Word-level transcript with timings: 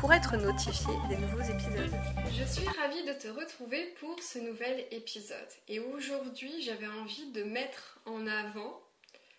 pour 0.00 0.12
être 0.12 0.36
notifié 0.36 0.92
des 1.08 1.16
nouveaux 1.16 1.42
épisodes. 1.42 1.94
Je 2.32 2.44
suis 2.44 2.68
ravie 2.68 3.04
de 3.04 3.12
te 3.12 3.28
retrouver 3.28 3.94
pour 4.00 4.20
ce 4.22 4.38
nouvel 4.38 4.86
épisode. 4.90 5.36
Et 5.68 5.80
aujourd'hui, 5.80 6.62
j'avais 6.62 6.86
envie 6.86 7.30
de 7.32 7.42
mettre 7.44 7.98
en 8.04 8.26
avant 8.26 8.82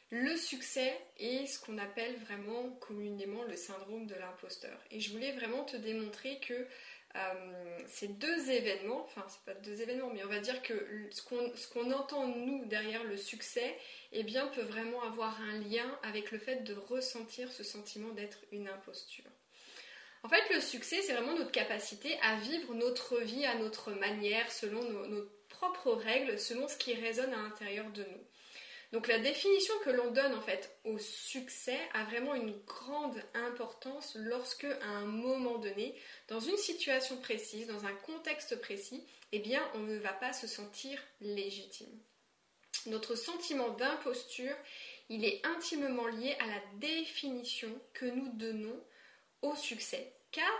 le 0.10 0.36
succès 0.38 0.98
et 1.18 1.46
ce 1.46 1.60
qu'on 1.60 1.78
appelle 1.78 2.16
vraiment 2.26 2.70
communément 2.80 3.44
le 3.44 3.56
syndrome 3.56 4.08
de 4.08 4.16
l'imposteur. 4.16 4.78
Et 4.92 5.00
je 5.00 5.12
voulais 5.12 5.34
vraiment 5.34 5.64
te 5.64 5.76
démontrer 5.76 6.40
que 6.40 6.54
euh, 7.16 7.80
ces 7.88 8.08
deux 8.08 8.50
événements, 8.50 9.02
enfin 9.04 9.26
c'est 9.28 9.42
pas 9.42 9.60
deux 9.60 9.82
événements, 9.82 10.12
mais 10.14 10.24
on 10.24 10.30
va 10.30 10.40
dire 10.40 10.62
que 10.62 11.10
ce 11.12 11.68
qu'on 11.68 11.92
entend 11.92 12.28
nous 12.28 12.66
derrière 12.66 13.04
le 13.04 13.18
succès, 13.18 13.76
eh 14.12 14.24
bien 14.24 14.48
peut 14.48 14.62
vraiment 14.62 15.04
avoir 15.04 15.40
un 15.42 15.60
lien 15.60 16.00
avec 16.04 16.32
le 16.32 16.40
fait 16.40 16.64
de 16.64 16.74
ressentir 16.74 17.52
ce 17.52 17.64
sentiment 17.64 18.10
d'être 18.10 18.40
une 18.52 18.68
imposture. 18.68 19.26
Le 20.58 20.64
succès, 20.64 21.04
c'est 21.04 21.14
vraiment 21.14 21.38
notre 21.38 21.52
capacité 21.52 22.18
à 22.24 22.36
vivre 22.38 22.74
notre 22.74 23.20
vie 23.20 23.46
à 23.46 23.54
notre 23.60 23.92
manière, 23.92 24.52
selon 24.52 24.82
nos 24.82 25.24
propres 25.50 25.92
règles, 25.92 26.40
selon 26.40 26.68
ce 26.68 26.76
qui 26.76 26.96
résonne 26.96 27.32
à 27.32 27.44
l'intérieur 27.44 27.88
de 27.92 28.02
nous. 28.02 28.24
Donc 28.92 29.08
la 29.08 29.20
définition 29.20 29.76
que 29.86 29.92
l'on 29.92 30.10
donne 30.10 30.34
en 30.34 30.42
fait 30.42 30.76
au 30.84 30.98
succès 30.98 31.78
a 31.94 32.06
vraiment 32.06 32.34
une 32.34 32.58
grande 32.66 33.22
importance 33.36 34.18
lorsque 34.20 34.64
à 34.64 34.88
un 34.88 35.06
moment 35.06 35.60
donné, 35.60 35.94
dans 36.28 36.40
une 36.40 36.58
situation 36.58 37.18
précise, 37.18 37.68
dans 37.68 37.86
un 37.86 37.94
contexte 37.94 38.60
précis, 38.60 39.06
eh 39.34 39.38
bien 39.38 39.62
on 39.76 39.82
ne 39.82 40.00
va 40.00 40.14
pas 40.14 40.34
se 40.34 40.48
sentir 40.48 41.00
légitime. 41.22 42.00
Notre 42.88 43.14
sentiment 43.14 43.70
d'imposture, 43.70 44.56
il 45.10 45.24
est 45.24 45.46
intimement 45.46 46.08
lié 46.08 46.36
à 46.40 46.48
la 46.48 46.62
définition 46.80 47.70
que 47.94 48.08
nous 48.08 48.30
donnons 48.30 48.84
au 49.44 49.56
succès. 49.56 50.17
Car 50.32 50.52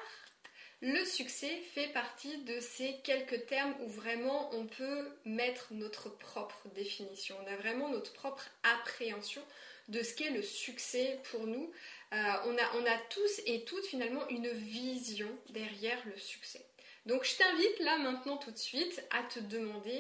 le 0.82 1.04
succès 1.06 1.62
fait 1.74 1.88
partie 1.88 2.38
de 2.44 2.60
ces 2.60 2.98
quelques 3.04 3.48
termes 3.48 3.76
où 3.82 3.88
vraiment 3.90 4.54
on 4.54 4.68
peut 4.68 5.10
mettre 5.26 5.74
notre 5.74 6.10
propre 6.10 6.68
définition. 6.76 7.36
On 7.44 7.52
a 7.52 7.56
vraiment 7.56 7.90
notre 7.90 8.14
propre 8.14 8.48
appréhension 8.62 9.44
de 9.88 10.04
ce 10.04 10.14
qu'est 10.14 10.30
le 10.30 10.44
succès 10.44 11.20
pour 11.32 11.48
nous. 11.48 11.72
Euh, 12.14 12.34
on, 12.46 12.58
a, 12.58 12.76
on 12.76 12.86
a 12.86 12.98
tous 13.10 13.42
et 13.46 13.64
toutes 13.66 13.86
finalement 13.86 14.28
une 14.30 14.50
vision 14.50 15.30
derrière 15.50 16.00
le 16.06 16.18
succès. 16.18 16.64
Donc 17.08 17.24
je 17.24 17.38
t'invite 17.38 17.80
là 17.80 17.98
maintenant 17.98 18.38
tout 18.38 18.52
de 18.52 18.58
suite 18.58 19.04
à 19.12 19.24
te 19.24 19.40
demander 19.40 20.00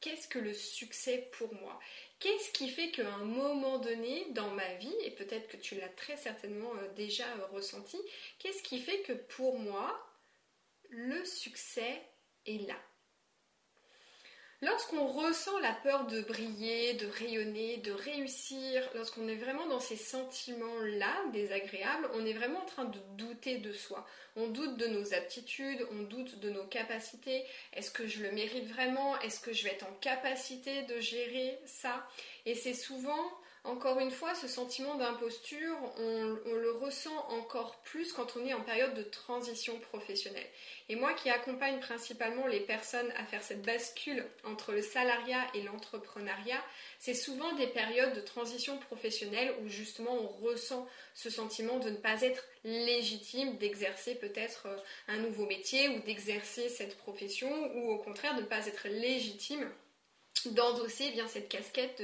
qu'est-ce 0.00 0.28
que 0.28 0.38
le 0.38 0.52
succès 0.52 1.30
pour 1.38 1.54
moi? 1.54 1.78
Qu'est-ce 2.20 2.52
qui 2.52 2.68
fait 2.68 2.90
qu'à 2.90 3.12
un 3.14 3.24
moment 3.24 3.78
donné 3.78 4.26
dans 4.30 4.50
ma 4.50 4.74
vie, 4.74 4.94
et 5.04 5.10
peut-être 5.10 5.48
que 5.48 5.56
tu 5.56 5.74
l'as 5.74 5.88
très 5.88 6.16
certainement 6.16 6.72
euh, 6.76 6.88
déjà 6.94 7.26
euh, 7.38 7.46
ressenti, 7.46 7.98
qu'est-ce 8.38 8.62
qui 8.62 8.78
fait 8.78 9.02
que 9.02 9.12
pour 9.14 9.58
moi, 9.58 10.06
le 10.90 11.24
succès 11.24 12.02
est 12.46 12.66
là? 12.68 12.76
Lorsqu'on 14.62 15.06
ressent 15.06 15.58
la 15.60 15.72
peur 15.72 16.06
de 16.06 16.20
briller, 16.20 16.92
de 16.92 17.06
rayonner, 17.06 17.78
de 17.78 17.92
réussir, 17.92 18.86
lorsqu'on 18.94 19.26
est 19.26 19.36
vraiment 19.36 19.66
dans 19.66 19.80
ces 19.80 19.96
sentiments-là 19.96 21.14
désagréables, 21.32 22.10
on 22.12 22.26
est 22.26 22.34
vraiment 22.34 22.60
en 22.60 22.66
train 22.66 22.84
de 22.84 22.98
douter 23.16 23.56
de 23.56 23.72
soi. 23.72 24.06
On 24.36 24.48
doute 24.48 24.76
de 24.76 24.86
nos 24.86 25.14
aptitudes, 25.14 25.86
on 25.92 26.02
doute 26.02 26.40
de 26.40 26.50
nos 26.50 26.66
capacités. 26.66 27.46
Est-ce 27.72 27.90
que 27.90 28.06
je 28.06 28.22
le 28.22 28.32
mérite 28.32 28.68
vraiment? 28.68 29.18
Est-ce 29.20 29.40
que 29.40 29.54
je 29.54 29.64
vais 29.64 29.70
être 29.70 29.86
en 29.86 29.94
capacité 29.94 30.82
de 30.82 31.00
gérer 31.00 31.58
ça? 31.64 32.06
Et 32.44 32.54
c'est 32.54 32.74
souvent 32.74 33.32
encore 33.64 34.00
une 34.00 34.10
fois, 34.10 34.34
ce 34.34 34.48
sentiment 34.48 34.94
d'imposture, 34.94 35.76
on, 35.98 36.54
le 36.54 36.72
ressent 36.80 37.26
encore 37.28 37.76
plus 37.82 38.12
quand 38.12 38.36
on 38.36 38.46
est 38.46 38.54
en 38.54 38.62
période 38.62 38.94
de 38.94 39.02
transition 39.02 39.78
professionnelle. 39.78 40.46
Et 40.88 40.96
moi 40.96 41.12
qui 41.12 41.28
accompagne 41.28 41.78
principalement 41.78 42.46
les 42.46 42.60
personnes 42.60 43.12
à 43.18 43.24
faire 43.24 43.42
cette 43.42 43.62
bascule 43.62 44.24
entre 44.44 44.72
le 44.72 44.80
salariat 44.80 45.46
et 45.52 45.62
l'entrepreneuriat, 45.62 46.62
c'est 46.98 47.14
souvent 47.14 47.52
des 47.54 47.66
périodes 47.66 48.14
de 48.14 48.20
transition 48.20 48.78
professionnelle 48.78 49.54
où 49.62 49.68
justement 49.68 50.14
on 50.14 50.28
ressent 50.28 50.88
ce 51.14 51.28
sentiment 51.28 51.78
de 51.78 51.90
ne 51.90 51.96
pas 51.96 52.22
être 52.22 52.44
légitime 52.64 53.58
d'exercer 53.58 54.14
peut-être 54.14 54.66
euh, 54.66 54.76
un 55.08 55.18
nouveau 55.18 55.46
métier 55.46 55.88
ou 55.90 56.00
d'exercer 56.00 56.68
cette 56.68 56.96
profession 56.96 57.50
ou 57.76 57.90
au 57.90 57.98
contraire 57.98 58.36
de 58.36 58.42
ne 58.42 58.46
pas 58.46 58.66
être 58.66 58.88
légitime 58.88 59.70
d'endosser 60.48 61.10
bien 61.10 61.26
cette 61.26 61.48
casquette 61.48 62.02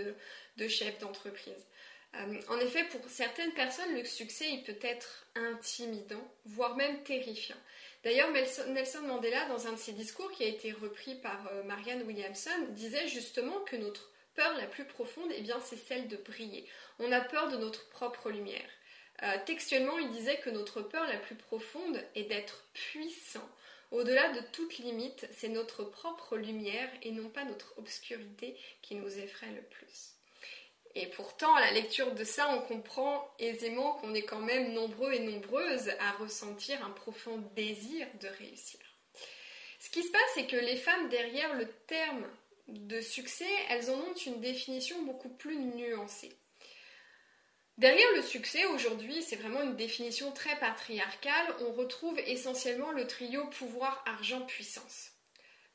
de, 0.57 0.69
chef 0.69 0.99
d'entreprise. 0.99 1.67
Euh, 2.15 2.41
en 2.49 2.59
effet, 2.59 2.85
pour 2.85 3.01
certaines 3.09 3.53
personnes, 3.53 3.95
le 3.95 4.05
succès 4.05 4.63
peut 4.65 4.79
être 4.81 5.27
intimidant, 5.35 6.27
voire 6.45 6.77
même 6.77 7.03
terrifiant. 7.03 7.57
D'ailleurs, 8.05 8.31
Nelson 8.31 9.03
Mandela, 9.03 9.47
dans 9.49 9.67
un 9.67 9.73
de 9.73 9.79
ses 9.79 9.93
discours 9.93 10.31
qui 10.31 10.45
a 10.45 10.49
été 10.49 10.73
repris 10.73 11.17
par 11.17 11.49
euh, 11.49 11.65
Marianne 11.65 12.03
Williamson, 12.05 12.51
disait 12.71 13.09
justement 13.09 13.61
que 13.61 13.77
notre 13.77 14.11
peur 14.37 14.55
la 14.57 14.67
plus 14.67 14.85
profonde, 14.85 15.33
eh 15.35 15.43
bien, 15.43 15.59
c'est 15.61 15.77
celle 15.77 16.07
de 16.09 16.17
briller. 16.17 16.67
On 16.99 17.11
a 17.11 17.21
peur 17.21 17.49
de 17.49 17.57
notre 17.57 17.89
propre 17.89 18.31
lumière. 18.31 18.69
Euh, 19.23 19.37
textuellement, 19.47 19.99
il 19.99 20.11
disait 20.11 20.39
que 20.39 20.51
notre 20.51 20.83
peur 20.83 21.07
la 21.07 21.19
plus 21.19 21.35
profonde 21.35 21.99
est 22.15 22.25
d'être 22.25 22.65
puissant, 22.75 23.49
au-delà 23.91 24.31
de 24.33 24.41
toute 24.53 24.79
limite, 24.79 25.29
c'est 25.33 25.49
notre 25.49 25.85
propre 25.85 26.37
lumière 26.37 26.91
et 27.03 27.13
non 27.13 27.29
pas 27.29 27.45
notre 27.45 27.75
obscurité 27.79 28.57
qui 28.83 28.95
nous 28.95 29.19
effraie 29.19 29.53
le 29.55 29.63
plus. 29.63 30.17
Et 30.95 31.07
pourtant, 31.09 31.55
à 31.55 31.61
la 31.61 31.73
lecture 31.73 32.15
de 32.15 32.25
ça, 32.25 32.49
on 32.57 32.63
comprend 32.63 33.31
aisément 33.39 33.95
qu'on 33.95 34.15
est 34.15 34.23
quand 34.23 34.41
même 34.41 34.73
nombreux 34.73 35.13
et 35.13 35.21
nombreuses 35.21 35.91
à 36.01 36.13
ressentir 36.13 36.83
un 36.85 36.91
profond 36.91 37.37
désir 37.55 38.07
de 38.21 38.29
réussir. 38.29 38.81
Ce 39.79 39.91
qui 39.91 40.03
se 40.03 40.11
passe, 40.11 40.23
c'est 40.35 40.47
que 40.47 40.57
les 40.57 40.77
femmes, 40.77 41.11
derrière 41.11 41.55
le 41.55 41.69
terme 41.87 42.27
de 42.69 43.01
succès, 43.03 43.45
elles 43.69 43.91
en 43.91 43.99
ont 43.99 44.15
une 44.15 44.41
définition 44.41 45.03
beaucoup 45.03 45.29
plus 45.29 45.59
nuancée. 45.59 46.35
Derrière 47.79 48.11
le 48.15 48.23
succès 48.23 48.65
aujourd'hui, 48.65 49.23
c'est 49.23 49.37
vraiment 49.37 49.63
une 49.63 49.77
définition 49.77 50.33
très 50.33 50.59
patriarcale. 50.59 51.55
On 51.61 51.73
retrouve 51.73 52.19
essentiellement 52.21 52.91
le 52.91 53.07
trio 53.07 53.47
pouvoir, 53.49 54.03
argent, 54.07 54.41
puissance. 54.41 55.11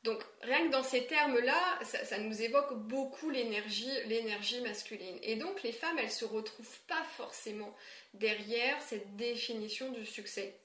Donc 0.02 0.20
rien 0.40 0.66
que 0.66 0.72
dans 0.72 0.82
ces 0.82 1.06
termes-là, 1.06 1.78
ça, 1.84 2.18
nous 2.18 2.42
évoque 2.42 2.74
beaucoup 2.74 3.30
l'énergie, 3.30 3.92
l'énergie 4.06 4.60
masculine. 4.60 5.16
Et 5.22 5.36
donc 5.36 5.62
les 5.62 5.70
femmes, 5.70 5.98
elles 5.98 6.10
se 6.10 6.24
retrouvent 6.24 6.80
pas 6.88 7.04
forcément 7.16 7.72
derrière 8.14 8.82
cette 8.82 9.14
définition 9.14 9.92
du 9.92 10.04
succès. 10.04 10.58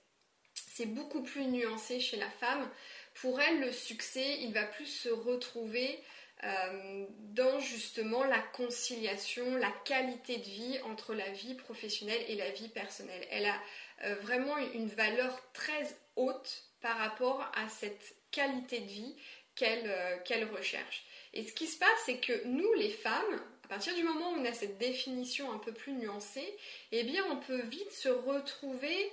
C'est 0.55 0.87
beaucoup 0.87 1.21
plus 1.21 1.45
nuancé 1.45 1.99
chez 1.99 2.17
la 2.17 2.29
femme. 2.31 2.67
Pour 3.13 3.39
elle, 3.39 3.59
le 3.59 3.71
succès, 3.71 4.39
il 4.41 4.53
va 4.53 4.63
plus 4.63 4.87
se 4.87 5.09
retrouver 5.09 5.99
dans 6.43 7.59
justement 7.59 8.23
la 8.23 8.39
conciliation, 8.39 9.55
la 9.55 9.71
qualité 9.85 10.37
de 10.37 10.43
vie 10.43 10.79
entre 10.85 11.13
la 11.13 11.31
vie 11.31 11.55
professionnelle 11.55 12.23
et 12.27 12.35
la 12.35 12.51
vie 12.51 12.69
personnelle. 12.69 13.27
Elle 13.31 13.45
a 13.45 13.59
euh, 14.03 14.15
vraiment 14.21 14.57
une 14.57 14.87
valeur 14.87 15.41
très 15.53 15.97
haute 16.15 16.63
par 16.81 16.97
rapport 16.97 17.49
à 17.55 17.67
cette 17.69 18.15
qualité 18.31 18.79
de 18.79 18.87
vie 18.87 19.15
euh, 19.63 20.17
qu'elle 20.25 20.45
recherche. 20.45 21.05
Et 21.33 21.43
ce 21.43 21.53
qui 21.53 21.65
se 21.65 21.79
passe, 21.79 21.89
c'est 22.05 22.19
que 22.19 22.45
nous, 22.45 22.71
les 22.73 22.91
femmes, 22.91 23.41
à 23.65 23.67
partir 23.67 23.95
du 23.95 24.03
moment 24.03 24.31
où 24.31 24.35
on 24.35 24.45
a 24.45 24.53
cette 24.53 24.77
définition 24.77 25.51
un 25.51 25.57
peu 25.57 25.71
plus 25.71 25.93
nuancée, 25.93 26.55
eh 26.91 27.03
bien, 27.03 27.23
on 27.31 27.37
peut 27.37 27.61
vite 27.61 27.91
se 27.91 28.09
retrouver 28.09 29.11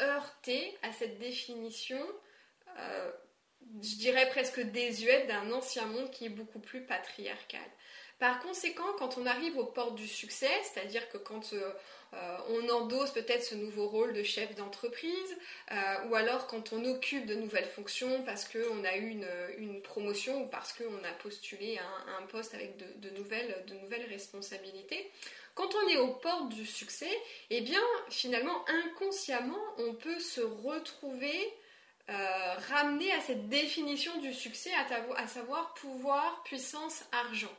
heurté 0.00 0.76
à 0.82 0.92
cette 0.92 1.18
définition 1.18 2.02
je 3.80 3.96
dirais 3.96 4.28
presque 4.28 4.60
désuète 4.60 5.26
d'un 5.28 5.50
ancien 5.52 5.86
monde 5.86 6.10
qui 6.10 6.26
est 6.26 6.30
beaucoup 6.30 6.60
plus 6.60 6.82
patriarcal. 6.82 7.60
Par 8.22 8.38
conséquent, 8.38 8.86
quand 8.98 9.18
on 9.18 9.26
arrive 9.26 9.58
aux 9.58 9.64
portes 9.64 9.96
du 9.96 10.06
succès, 10.06 10.52
c'est-à-dire 10.62 11.08
que 11.08 11.18
quand 11.18 11.54
euh, 11.54 11.72
euh, 12.14 12.36
on 12.50 12.68
endosse 12.68 13.10
peut-être 13.10 13.42
ce 13.42 13.56
nouveau 13.56 13.88
rôle 13.88 14.12
de 14.12 14.22
chef 14.22 14.54
d'entreprise, 14.54 15.36
euh, 15.72 15.74
ou 16.08 16.14
alors 16.14 16.46
quand 16.46 16.72
on 16.72 16.84
occupe 16.84 17.26
de 17.26 17.34
nouvelles 17.34 17.66
fonctions 17.66 18.22
parce 18.22 18.46
qu'on 18.46 18.84
a 18.84 18.96
eu 18.96 19.20
une, 19.58 19.82
promotion 19.82 20.44
ou 20.44 20.46
parce 20.46 20.72
qu'on 20.72 21.02
a 21.02 21.12
postulé 21.20 21.80
un, 21.80 22.24
poste 22.26 22.54
avec 22.54 22.76
de, 22.76 23.10
nouvelles, 23.10 23.64
de 23.66 23.74
nouvelles 23.74 24.06
responsabilités. 24.08 25.10
Quand 25.56 25.74
on 25.74 25.88
est 25.88 25.96
aux 25.96 26.14
portes 26.14 26.50
du 26.50 26.64
succès, 26.64 27.10
eh 27.50 27.60
bien 27.60 27.82
finalement 28.08 28.64
inconsciemment 28.68 29.58
on 29.78 29.94
peut 29.94 30.20
se 30.20 30.40
retrouver 30.40 31.52
euh, 32.12 32.54
ramené 32.68 33.10
à 33.12 33.20
cette 33.20 33.48
définition 33.48 34.18
du 34.18 34.34
succès, 34.34 34.70
à, 34.74 35.26
savoir 35.26 35.72
pouvoir, 35.74 36.42
puissance, 36.44 37.04
argent. 37.10 37.52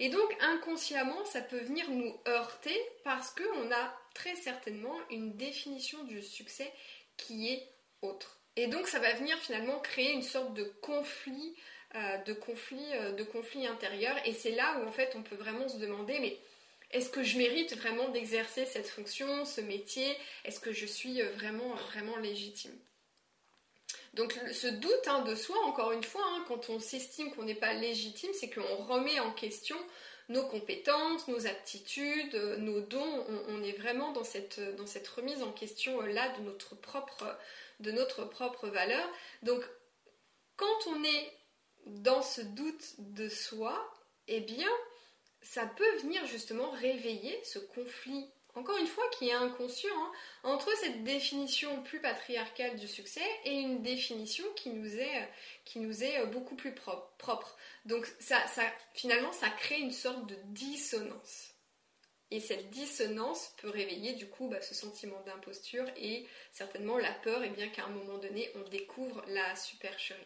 Et 0.00 0.08
donc 0.08 0.36
inconsciemment, 0.40 1.24
ça 1.24 1.40
peut 1.40 1.60
venir 1.60 1.88
nous 1.90 2.12
heurter 2.26 2.76
parce 3.04 3.30
qu'on 3.30 3.70
a 3.70 3.94
très 4.12 4.34
certainement 4.34 4.96
une 5.10 5.36
définition 5.36 6.02
du 6.04 6.22
succès 6.22 6.72
qui 7.16 7.52
est 7.52 7.68
autre. 8.02 8.40
Et 8.56 8.66
donc 8.66 8.88
ça 8.88 8.98
va 8.98 9.12
venir 9.12 9.36
finalement 9.38 9.78
créer 9.78 10.12
une 10.12 10.22
sorte 10.22 10.54
de 10.54 10.64
conflit, 10.82 11.54
euh, 11.94 12.16
de 12.18 12.32
conflit, 12.32 12.86
euh, 12.94 13.12
de 13.12 13.22
conflit 13.22 13.66
intérieur. 13.68 14.16
Et 14.24 14.32
c'est 14.32 14.52
là 14.52 14.80
où 14.80 14.88
en 14.88 14.92
fait 14.92 15.14
on 15.14 15.22
peut 15.22 15.36
vraiment 15.36 15.68
se 15.68 15.78
demander, 15.78 16.18
mais 16.18 16.36
est-ce 16.90 17.10
que 17.10 17.22
je 17.22 17.38
mérite 17.38 17.76
vraiment 17.76 18.08
d'exercer 18.08 18.66
cette 18.66 18.88
fonction, 18.88 19.44
ce 19.44 19.60
métier? 19.60 20.16
Est-ce 20.44 20.58
que 20.58 20.72
je 20.72 20.86
suis 20.86 21.22
vraiment, 21.22 21.74
vraiment 21.92 22.16
légitime? 22.16 22.76
Donc 24.14 24.38
ce 24.52 24.68
doute 24.68 25.08
hein, 25.08 25.22
de 25.22 25.34
soi, 25.34 25.56
encore 25.64 25.92
une 25.92 26.04
fois, 26.04 26.22
hein, 26.24 26.44
quand 26.48 26.70
on 26.70 26.78
s'estime 26.78 27.32
qu'on 27.34 27.42
n'est 27.42 27.54
pas 27.54 27.74
légitime, 27.74 28.30
c'est 28.32 28.48
qu'on 28.48 28.76
remet 28.76 29.18
en 29.20 29.32
question 29.32 29.76
nos 30.28 30.46
compétences, 30.46 31.28
nos 31.28 31.46
aptitudes, 31.46 32.34
euh, 32.34 32.56
nos 32.56 32.80
dons. 32.80 33.26
On, 33.48 33.62
est 33.62 33.76
vraiment 33.76 34.12
dans 34.12 34.24
cette, 34.24 34.60
cette 34.86 35.08
remise 35.08 35.42
en 35.42 35.52
question 35.52 36.00
euh, 36.00 36.06
là 36.06 36.32
de 36.38 36.42
notre 37.90 38.24
propre 38.24 38.68
valeur. 38.68 39.06
Donc 39.42 39.62
quand 40.56 40.86
on 40.86 41.02
est 41.02 41.32
dans 41.86 42.22
ce 42.22 42.40
doute 42.40 42.94
de 42.98 43.28
soi, 43.28 43.92
eh 44.28 44.40
bien, 44.40 44.70
ça 45.42 45.66
peut 45.66 45.96
venir 45.98 46.24
justement 46.26 46.70
réveiller 46.70 47.38
ce 47.44 47.58
conflit 47.58 48.30
encore 48.54 48.76
une 48.78 48.86
fois, 48.86 49.04
qui 49.18 49.28
est 49.28 49.32
inconscient, 49.32 49.90
hein, 49.96 50.12
entre 50.44 50.70
cette 50.78 51.02
définition 51.02 51.82
plus 51.82 52.00
patriarcale 52.00 52.76
du 52.76 52.86
succès 52.86 53.24
et 53.44 53.54
une 53.54 53.82
définition 53.82 54.44
qui 54.54 54.70
nous 54.70 54.96
est, 54.96 55.28
qui 55.64 55.80
nous 55.80 56.04
est 56.04 56.24
beaucoup 56.26 56.54
plus 56.54 56.74
propre. 56.74 57.56
Donc 57.84 58.06
ça, 58.20 58.38
finalement, 58.94 59.32
ça 59.32 59.50
crée 59.50 59.80
une 59.80 59.92
sorte 59.92 60.26
de 60.26 60.36
dissonance. 60.44 61.50
Et 62.30 62.40
cette 62.40 62.70
dissonance 62.70 63.52
peut 63.58 63.70
réveiller 63.70 64.14
du 64.14 64.28
coup 64.28 64.48
bah, 64.48 64.60
ce 64.60 64.74
sentiment 64.74 65.20
d'imposture 65.26 65.84
et 65.96 66.26
certainement 66.52 66.98
la 66.98 67.12
peur, 67.12 67.42
et 67.44 67.50
bien 67.50 67.68
qu'à 67.68 67.84
un 67.84 67.90
moment 67.90 68.18
donné, 68.18 68.50
on 68.54 68.68
découvre 68.70 69.22
la 69.28 69.54
supercherie. 69.56 70.20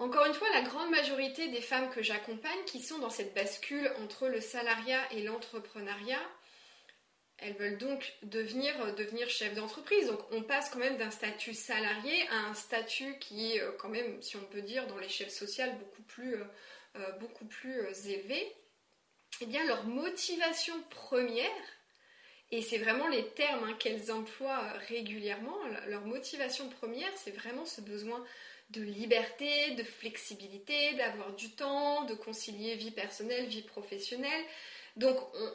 Encore 0.00 0.24
une 0.24 0.34
fois, 0.34 0.48
la 0.54 0.62
grande 0.62 0.90
majorité 0.90 1.48
des 1.48 1.60
femmes 1.60 1.90
que 1.90 2.02
j'accompagne 2.02 2.64
qui 2.64 2.80
sont 2.80 2.98
dans 2.98 3.10
cette 3.10 3.34
bascule 3.34 3.92
entre 4.02 4.28
le 4.28 4.40
salariat 4.40 5.00
et 5.12 5.22
l'entrepreneuriat 5.22 6.22
elles 7.40 7.54
veulent 7.54 7.78
donc 7.78 8.14
devenir, 8.22 8.78
euh, 8.82 8.92
devenir 8.92 9.28
chef 9.28 9.54
d'entreprise. 9.54 10.06
Donc 10.06 10.20
on 10.32 10.42
passe 10.42 10.70
quand 10.70 10.78
même 10.78 10.96
d'un 10.96 11.10
statut 11.10 11.54
salarié 11.54 12.26
à 12.28 12.50
un 12.50 12.54
statut 12.54 13.18
qui 13.18 13.52
est 13.52 13.62
euh, 13.62 13.72
quand 13.78 13.88
même, 13.88 14.20
si 14.22 14.36
on 14.36 14.44
peut 14.44 14.62
dire, 14.62 14.86
dans 14.86 14.98
l'échelle 14.98 15.30
sociale 15.30 15.76
beaucoup 15.78 16.02
plus, 16.02 16.36
euh, 16.96 17.12
beaucoup 17.18 17.46
plus 17.46 18.06
élevé. 18.06 18.54
Eh 19.40 19.46
bien, 19.46 19.64
leur 19.64 19.84
motivation 19.86 20.74
première, 20.90 21.48
et 22.50 22.60
c'est 22.60 22.78
vraiment 22.78 23.08
les 23.08 23.26
termes 23.28 23.64
hein, 23.64 23.76
qu'elles 23.78 24.12
emploient 24.12 24.72
régulièrement, 24.88 25.56
leur 25.86 26.04
motivation 26.04 26.68
première, 26.68 27.10
c'est 27.16 27.30
vraiment 27.30 27.64
ce 27.64 27.80
besoin 27.80 28.22
de 28.70 28.82
liberté, 28.82 29.70
de 29.76 29.82
flexibilité, 29.82 30.94
d'avoir 30.94 31.34
du 31.34 31.50
temps, 31.52 32.04
de 32.04 32.14
concilier 32.14 32.74
vie 32.74 32.90
personnelle, 32.90 33.46
vie 33.46 33.62
professionnelle. 33.62 34.44
Donc 34.96 35.16
on, 35.34 35.52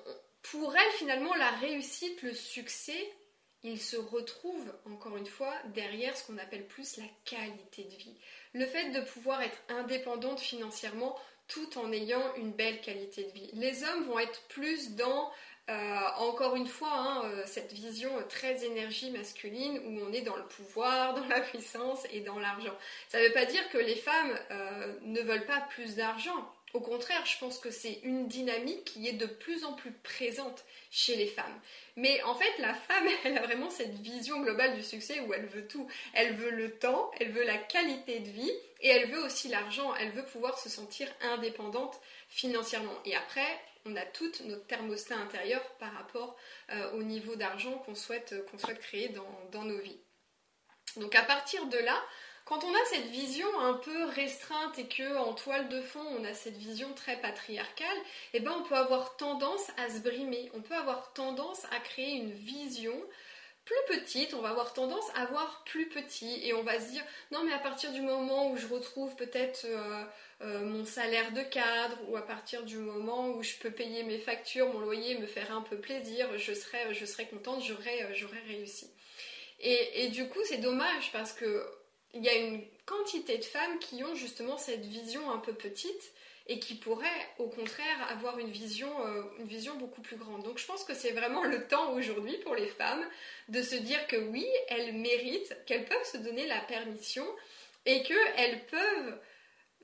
pour 0.52 0.76
elle, 0.76 0.92
finalement, 0.94 1.34
la 1.36 1.50
réussite, 1.52 2.22
le 2.22 2.34
succès, 2.34 3.12
il 3.64 3.82
se 3.82 3.98
retrouve, 3.98 4.74
encore 4.86 5.18
une 5.18 5.26
fois, 5.26 5.54
derrière 5.74 6.16
ce 6.16 6.26
qu'on 6.26 6.38
appelle 6.38 6.68
plus 6.68 6.98
la 6.98 7.06
qualité 7.24 7.84
de 7.84 7.96
vie. 7.96 8.16
Le 8.54 8.66
fait 8.66 8.92
de 8.92 9.02
pouvoir 9.02 9.42
être 9.42 9.58
indépendante 9.70 10.40
financièrement 10.40 11.18
tout 11.48 11.78
en 11.78 11.92
ayant 11.92 12.36
une 12.36 12.52
belle 12.52 12.80
qualité 12.82 13.24
de 13.24 13.32
vie. 13.32 13.50
Les 13.54 13.84
hommes 13.84 14.04
vont 14.06 14.20
être 14.20 14.42
plus 14.48 14.96
dans, 14.96 15.32
euh, 15.70 16.00
encore 16.18 16.56
une 16.56 16.68
fois, 16.68 16.94
hein, 16.94 17.22
euh, 17.26 17.44
cette 17.46 17.72
vision 17.74 18.12
très 18.30 18.66
énergie 18.66 19.12
masculine 19.12 19.80
où 19.80 20.00
on 20.08 20.14
est 20.14 20.22
dans 20.22 20.36
le 20.36 20.46
pouvoir, 20.46 21.14
dans 21.20 21.28
la 21.28 21.42
puissance 21.42 22.06
et 22.12 22.22
dans 22.22 22.40
l'argent. 22.40 22.76
Ça 23.10 23.20
ne 23.20 23.28
veut 23.28 23.34
pas 23.34 23.46
dire 23.46 23.68
que 23.70 23.78
les 23.78 23.96
femmes 23.96 24.40
euh, 24.52 24.96
ne 25.02 25.22
veulent 25.22 25.46
pas 25.46 25.62
plus 25.72 25.96
d'argent. 25.96 26.52
Au 26.76 26.82
contraire, 26.82 27.26
je 27.26 27.38
pense 27.38 27.58
que 27.58 27.72
c'est 27.72 28.02
une 28.04 28.28
dynamique 28.28 28.84
qui 28.84 29.08
est 29.08 29.14
de 29.14 29.28
plus 29.28 29.64
en 29.64 29.72
plus 29.72 29.94
présente 29.94 30.66
chez 30.92 31.16
les 31.16 31.26
femmes. 31.26 31.58
Mais 31.96 32.22
en 32.24 32.36
fait, 32.36 32.52
la 32.60 32.74
femme, 32.74 33.08
elle 33.24 33.38
a 33.38 33.44
vraiment 33.44 33.70
cette 33.70 33.94
vision 34.00 34.42
globale 34.42 34.76
du 34.76 34.84
succès 34.84 35.22
où 35.22 35.34
elle 35.34 35.46
veut 35.46 35.66
tout. 35.70 35.88
Elle 36.14 36.34
veut 36.34 36.52
le 36.52 36.78
temps, 36.78 37.12
elle 37.18 37.32
veut 37.32 37.46
la 37.46 37.58
qualité 37.58 38.20
de 38.20 38.30
vie 38.30 38.52
et 38.82 38.90
elle 38.90 39.10
veut 39.10 39.24
aussi 39.24 39.48
l'argent. 39.48 39.96
Elle 39.96 40.12
veut 40.12 40.26
pouvoir 40.26 40.60
se 40.60 40.68
sentir 40.68 41.08
indépendante 41.22 41.98
financièrement. 42.28 43.00
Et 43.06 43.16
après, 43.16 43.48
on 43.86 43.96
a 43.96 44.06
toute 44.06 44.42
notre 44.42 44.68
thermostat 44.68 45.16
intérieur 45.16 45.62
par 45.80 45.94
rapport 45.94 46.36
euh, 46.72 46.92
au 46.92 47.04
niveau 47.04 47.38
d'argent 47.38 47.78
qu'on 47.86 47.96
souhaite, 47.96 48.36
souhaite 48.58 48.80
créer 48.80 49.16
dans 49.54 49.64
nos 49.64 49.78
vies. 49.78 50.02
Donc 50.98 51.16
à 51.16 51.24
partir 51.24 51.68
de 51.68 51.78
là, 51.78 52.04
quand 52.46 52.64
on 52.64 52.74
a 52.74 52.86
cette 52.86 53.08
vision 53.08 53.48
un 53.60 53.74
peu 53.74 54.06
restreinte 54.06 54.78
et 54.78 54.88
que 54.88 55.18
en 55.18 55.34
toile 55.34 55.68
de 55.68 55.82
fond 55.82 56.06
on 56.20 56.24
a 56.24 56.34
cette 56.34 56.58
vision 56.58 56.94
très 56.94 57.20
patriarcale, 57.20 57.98
eh 58.34 58.40
ben 58.40 58.52
on 58.52 58.64
peut 58.64 58.76
avoir 58.76 59.18
tendance 59.18 59.72
à 59.78 59.90
se 59.90 60.00
brimer, 60.00 60.52
on 60.54 60.62
peut 60.62 60.76
avoir 60.76 61.12
tendance 61.14 61.66
à 61.72 61.80
créer 61.80 62.14
une 62.14 62.32
vision 62.32 62.94
plus 63.66 63.98
petite, 63.98 64.36
on 64.36 64.42
va 64.42 64.50
avoir 64.50 64.74
tendance 64.74 65.06
à 65.16 65.26
voir 65.26 65.64
plus 65.66 65.90
petit 65.90 66.40
et 66.48 66.54
on 66.54 66.62
va 66.62 66.80
se 66.80 66.92
dire 66.92 67.04
non 67.32 67.44
mais 67.44 67.52
à 67.52 67.58
partir 67.58 67.92
du 67.92 68.02
moment 68.02 68.52
où 68.52 68.58
je 68.58 68.68
retrouve 68.68 69.16
peut-être 69.16 69.66
euh, 69.66 70.04
euh, 70.42 70.66
mon 70.66 70.86
salaire 70.86 71.32
de 71.32 71.42
cadre 71.42 71.98
ou 72.10 72.16
à 72.16 72.22
partir 72.22 72.62
du 72.62 72.78
moment 72.78 73.30
où 73.30 73.42
je 73.42 73.56
peux 73.56 73.72
payer 73.72 74.04
mes 74.04 74.20
factures, 74.20 74.72
mon 74.72 74.82
loyer, 74.82 75.18
me 75.18 75.26
faire 75.26 75.52
un 75.52 75.62
peu 75.62 75.78
plaisir, 75.78 76.38
je 76.38 76.54
serai, 76.54 76.94
je 76.94 77.06
contente, 77.24 77.64
j'aurais, 77.64 78.14
j'aurais 78.14 78.42
réussi. 78.48 78.88
Et, 79.62 80.04
et, 80.04 80.10
du 80.10 80.28
coup 80.28 80.42
c'est 80.44 80.58
dommage 80.58 81.12
parce 81.12 81.34
que 81.34 81.66
il 82.16 82.24
y 82.24 82.30
a 82.30 82.36
une 82.36 82.64
quantité 82.86 83.38
de 83.38 83.44
femmes 83.44 83.78
qui 83.80 84.04
ont 84.04 84.16
justement 84.16 84.58
cette 84.58 84.86
vision 84.86 85.32
un 85.32 85.38
peu 85.38 85.54
petite 85.54 86.14
et 86.48 86.60
qui 86.60 86.76
pourraient 86.76 87.28
au 87.40 87.48
contraire 87.48 88.08
avoir 88.10 88.40
une 88.40 88.52
vision, 88.52 88.90
euh, 89.06 89.24
une 89.40 89.48
vision 89.48 89.76
beaucoup 89.76 90.02
plus 90.02 90.16
grande. 90.16 90.44
Donc 90.44 90.58
je 90.58 90.66
pense 90.66 90.84
que 90.84 90.94
c'est 90.94 91.12
vraiment 91.12 91.44
le 91.44 91.68
temps 91.68 91.92
aujourd'hui 91.94 92.38
pour 92.38 92.56
les 92.56 92.68
femmes 92.68 93.04
de 93.50 93.62
se 93.62 93.76
dire 93.76 94.06
que 94.08 94.16
oui, 94.16 94.48
elles 94.70 94.94
méritent, 94.94 95.56
qu'elles 95.66 95.86
peuvent 95.86 96.06
se 96.06 96.18
donner 96.18 96.48
la 96.48 96.62
permission 96.62 97.26
et 97.86 98.04
qu'elles 98.04 98.66
peuvent 98.66 99.20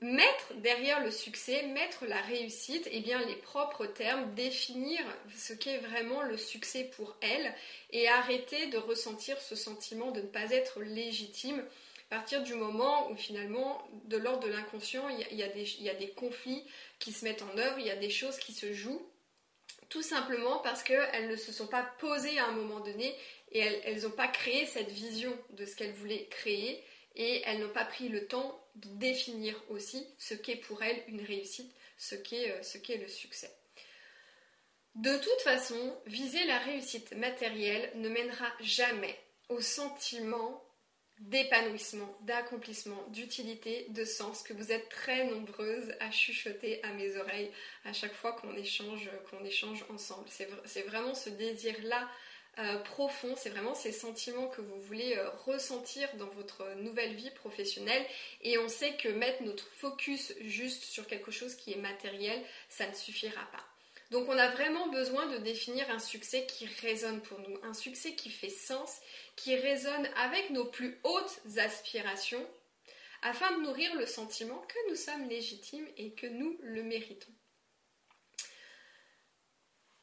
mettre 0.00 0.54
derrière 0.56 1.02
le 1.02 1.10
succès, 1.10 1.62
mettre 1.68 2.06
la 2.06 2.20
réussite, 2.22 2.86
et 2.88 2.96
eh 2.96 3.00
bien 3.00 3.24
les 3.24 3.36
propres 3.36 3.86
termes, 3.86 4.34
définir 4.34 5.00
ce 5.36 5.52
qu'est 5.52 5.78
vraiment 5.78 6.22
le 6.22 6.36
succès 6.36 6.90
pour 6.96 7.16
elles 7.20 7.54
et 7.90 8.08
arrêter 8.08 8.66
de 8.66 8.78
ressentir 8.78 9.40
ce 9.40 9.54
sentiment 9.54 10.10
de 10.10 10.20
ne 10.20 10.26
pas 10.26 10.50
être 10.50 10.80
légitime 10.80 11.62
à 12.12 12.16
partir 12.16 12.42
du 12.42 12.52
moment 12.52 13.10
où 13.10 13.16
finalement, 13.16 13.88
de 14.04 14.18
l'ordre 14.18 14.46
de 14.46 14.52
l'inconscient, 14.52 15.08
il 15.08 15.34
y, 15.34 15.42
a, 15.88 15.94
des 15.94 16.10
conflits 16.10 16.62
qui 16.98 17.10
se 17.10 17.24
mettent 17.24 17.40
en 17.40 17.56
œuvre, 17.56 17.78
il 17.78 17.86
y 17.86 17.90
a 17.90 17.96
des 17.96 18.10
choses 18.10 18.36
qui 18.36 18.52
se 18.52 18.74
jouent, 18.74 19.00
tout 19.88 20.02
simplement 20.02 20.58
parce 20.58 20.82
qu'elles 20.82 21.30
ne 21.30 21.36
se 21.36 21.52
sont 21.52 21.68
pas 21.68 21.82
posées 22.00 22.38
à 22.38 22.48
un 22.48 22.52
moment 22.52 22.80
donné 22.80 23.16
et 23.50 23.60
elles 23.60 24.02
n'ont 24.02 24.10
pas 24.10 24.28
créé 24.28 24.66
cette 24.66 24.90
vision 24.90 25.34
de 25.54 25.64
ce 25.64 25.74
qu'elles 25.74 25.94
voulaient 25.94 26.26
créer 26.26 26.84
et 27.16 27.40
elles 27.46 27.60
n'ont 27.60 27.72
pas 27.72 27.86
pris 27.86 28.10
le 28.10 28.26
temps 28.26 28.62
de 28.74 28.88
définir 28.98 29.58
aussi 29.70 30.06
ce 30.18 30.34
qu'est 30.34 30.56
pour 30.56 30.82
elles 30.82 31.02
une 31.08 31.24
réussite, 31.24 31.72
ce 31.96 32.14
qu'est, 32.14 32.50
euh, 32.50 32.98
le 32.98 33.08
succès. 33.08 33.50
De 34.96 35.16
toute 35.16 35.40
façon, 35.44 35.98
viser 36.04 36.44
la 36.44 36.58
réussite 36.58 37.12
matérielle 37.16 37.90
ne 37.94 38.10
mènera 38.10 38.52
jamais 38.60 39.18
au 39.48 39.62
sentiment 39.62 40.62
d'épanouissement, 41.28 42.16
d'accomplissement, 42.22 43.02
d'utilité, 43.08 43.86
de 43.90 44.04
sens, 44.04 44.42
que 44.42 44.52
vous 44.52 44.72
êtes 44.72 44.88
très 44.88 45.24
nombreuses 45.26 45.92
à 46.00 46.10
chuchoter 46.10 46.82
à 46.82 46.92
mes 46.92 47.16
oreilles 47.16 47.50
à 47.84 47.92
chaque 47.92 48.14
fois 48.14 48.32
qu'on 48.32 48.56
échange, 48.56 49.10
qu'on 49.30 49.44
échange 49.44 49.84
ensemble. 49.88 50.28
C'est 50.64 50.82
vraiment 50.82 51.14
ce 51.14 51.30
désir-là 51.30 52.08
euh, 52.58 52.78
profond, 52.80 53.34
c'est 53.34 53.48
vraiment 53.48 53.74
ces 53.74 53.92
sentiments 53.92 54.48
que 54.48 54.60
vous 54.60 54.78
voulez 54.82 55.16
euh, 55.16 55.30
ressentir 55.46 56.06
dans 56.18 56.26
votre 56.26 56.74
nouvelle 56.82 57.14
vie 57.14 57.30
professionnelle. 57.30 58.04
Et 58.42 58.58
on 58.58 58.68
sait 58.68 58.94
que 58.96 59.08
mettre 59.08 59.42
notre 59.42 59.66
focus 59.66 60.34
juste 60.42 60.82
sur 60.82 61.06
quelque 61.06 61.30
chose 61.30 61.54
qui 61.54 61.72
est 61.72 61.76
matériel, 61.76 62.42
ça 62.68 62.86
ne 62.86 62.94
suffira 62.94 63.40
pas. 63.52 63.71
Donc 64.12 64.28
on 64.28 64.36
a 64.36 64.50
vraiment 64.50 64.88
besoin 64.88 65.24
de 65.26 65.38
définir 65.38 65.90
un 65.90 65.98
succès 65.98 66.44
qui 66.44 66.66
résonne 66.66 67.22
pour 67.22 67.38
nous, 67.40 67.58
un 67.62 67.72
succès 67.72 68.14
qui 68.14 68.28
fait 68.28 68.50
sens, 68.50 69.00
qui 69.36 69.56
résonne 69.56 70.06
avec 70.16 70.50
nos 70.50 70.66
plus 70.66 71.00
hautes 71.02 71.40
aspirations, 71.56 72.46
afin 73.22 73.56
de 73.56 73.62
nourrir 73.62 73.94
le 73.94 74.04
sentiment 74.04 74.58
que 74.58 74.90
nous 74.90 74.96
sommes 74.96 75.30
légitimes 75.30 75.88
et 75.96 76.12
que 76.12 76.26
nous 76.26 76.58
le 76.60 76.82
méritons. 76.82 77.32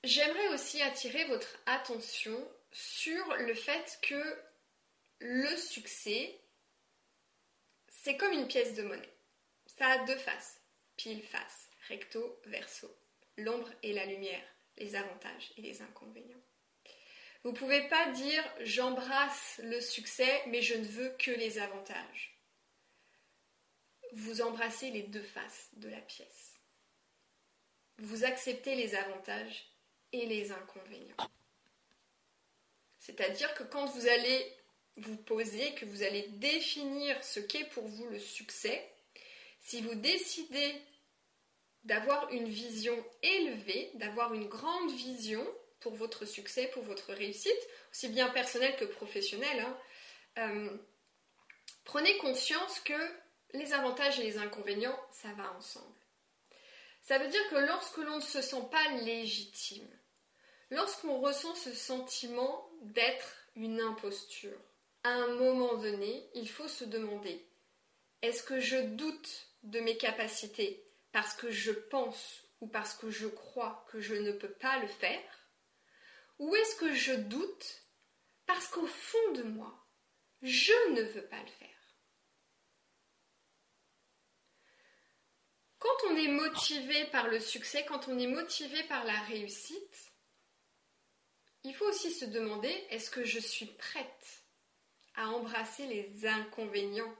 J'aimerais 0.04 0.48
aussi 0.48 0.82
attirer 0.82 1.26
votre 1.26 1.60
attention 1.68 2.52
sur 2.72 3.36
le 3.36 3.54
fait 3.54 4.00
que 4.02 4.42
le 5.20 5.56
succès, 5.56 6.42
c'est 7.90 8.18
comme 8.18 8.34
une 8.34 8.48
pièce 8.48 8.74
de 8.74 8.82
monnaie. 8.82 9.14
Ça 9.68 9.86
a 9.86 10.06
deux 10.06 10.18
faces, 10.18 10.60
pile 10.98 11.22
face, 11.22 11.70
recto, 11.90 12.40
verso, 12.46 12.90
l'ombre 13.40 13.70
et 13.84 13.94
la 13.94 14.06
lumière, 14.06 14.44
les 14.78 14.96
avantages 14.96 15.52
et 15.58 15.62
les 15.62 15.82
inconvénients. 15.82 16.42
Vous 17.44 17.52
ne 17.52 17.58
pouvez 17.58 17.88
pas 17.88 18.12
dire 18.12 18.44
j'embrasse 18.62 19.60
le 19.64 19.80
succès 19.80 20.42
mais 20.48 20.62
je 20.62 20.76
ne 20.76 20.86
veux 20.86 21.10
que 21.20 21.32
les 21.32 21.60
avantages. 21.60 22.38
Vous 24.14 24.42
embrassez 24.42 24.92
les 24.92 25.04
deux 25.04 25.24
faces 25.24 25.70
de 25.74 25.90
la 25.90 26.02
pièce. 26.02 26.60
Vous 28.00 28.24
acceptez 28.24 28.76
les 28.76 28.96
avantages 28.96 29.66
et 30.12 30.26
les 30.26 30.52
inconvénients. 30.52 31.16
C'est-à-dire 32.98 33.54
que 33.54 33.64
quand 33.64 33.86
vous 33.86 34.08
allez 34.08 34.54
vous 34.98 35.18
poser, 35.18 35.74
que 35.76 35.86
vous 35.86 36.04
allez 36.04 36.28
définir 36.28 37.24
ce 37.24 37.40
qu'est 37.40 37.66
pour 37.66 37.88
vous 37.88 38.08
le 38.10 38.20
succès, 38.20 38.90
si 39.62 39.82
vous 39.82 39.96
décidez 39.96 40.76
d'avoir 41.84 42.30
une 42.32 42.48
vision 42.48 42.96
élevée, 43.24 43.92
d'avoir 43.96 44.34
une 44.34 44.48
grande 44.48 44.92
vision 44.92 45.46
pour 45.80 45.96
votre 45.96 46.26
succès, 46.26 46.68
pour 46.74 46.84
votre 46.84 47.14
réussite, 47.14 47.68
aussi 47.92 48.10
bien 48.10 48.28
personnelle 48.30 48.76
que 48.76 48.86
professionnelle, 48.86 49.60
hein, 49.60 49.78
euh, 50.40 50.78
prenez 51.86 52.18
conscience 52.18 52.80
que 52.82 52.94
les 53.54 53.74
avantages 53.74 54.20
et 54.20 54.24
les 54.24 54.38
inconvénients, 54.38 55.00
ça 55.12 55.30
va 55.34 55.52
ensemble. 55.54 55.96
Ça 57.02 57.18
veut 57.18 57.30
dire 57.30 57.50
que 57.50 57.56
lorsque 57.56 57.98
l'on 57.98 58.18
ne 58.18 58.22
se 58.22 58.42
sent 58.42 58.68
pas 58.70 58.90
légitime, 59.04 59.88
Lorsqu'on 60.72 61.20
ressent 61.20 61.56
ce 61.56 61.74
sentiment 61.74 62.70
d'être 62.82 63.36
une 63.56 63.82
imposture, 63.82 64.58
à 65.04 65.10
un 65.10 65.36
moment 65.36 65.76
donné, 65.76 66.30
il 66.36 66.48
faut 66.48 66.68
se 66.68 66.84
demander 66.84 67.44
est-ce 68.22 68.44
que 68.44 68.60
je 68.60 68.78
doute 68.78 69.48
de 69.64 69.80
mes 69.80 69.98
capacités 69.98 70.84
parce 71.12 71.34
que 71.34 71.52
je 71.52 71.72
pense 71.72 72.44
ou 72.62 72.68
parce 72.68 72.94
que 72.94 73.10
je 73.10 73.28
crois 73.28 73.86
que 73.90 74.00
je 74.00 74.16
ne 74.16 74.32
peux 74.32 74.52
pas 74.52 74.80
le 74.80 74.88
faire 74.88 75.50
Ou 76.40 76.56
est-ce 76.56 76.76
que 76.76 76.94
je 76.94 77.14
doute 77.14 77.84
parce 78.46 78.68
qu'au 78.68 78.88
fond 78.88 79.32
de 79.34 79.44
moi, 79.44 79.88
je 80.42 80.74
ne 80.94 81.04
veux 81.04 81.28
pas 81.28 81.42
le 81.42 81.48
faire? 81.48 81.70
Quand 85.78 86.10
on 86.10 86.16
est 86.16 86.28
motivé 86.28 87.06
par 87.06 87.28
le 87.28 87.40
succès, 87.40 87.86
quand 87.86 88.08
on 88.08 88.18
est 88.18 88.28
motivé 88.28 88.84
par 88.84 89.06
la 89.06 89.20
réussite, 89.22 90.12
il 91.64 91.74
faut 91.74 91.86
aussi 91.86 92.12
se 92.12 92.26
demander, 92.26 92.70
est-ce 92.90 93.10
que 93.10 93.24
je 93.24 93.40
suis 93.40 93.66
prête 93.66 94.44
à 95.16 95.30
embrasser 95.30 95.86
les 95.88 96.26
inconvénients 96.26 97.16